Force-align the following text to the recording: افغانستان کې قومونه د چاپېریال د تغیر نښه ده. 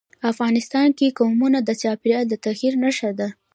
افغانستان 0.31 0.87
کې 0.97 1.15
قومونه 1.19 1.59
د 1.63 1.69
چاپېریال 1.81 2.25
د 2.29 2.33
تغیر 2.45 2.73
نښه 2.83 3.11
ده. 3.19 3.27